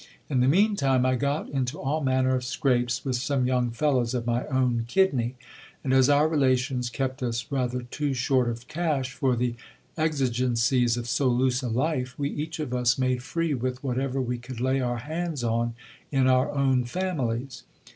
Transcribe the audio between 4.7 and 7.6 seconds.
kidney; and, as our relations kept us